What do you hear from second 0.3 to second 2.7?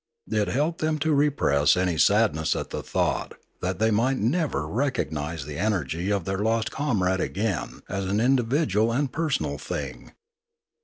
It helped them to repress any sadness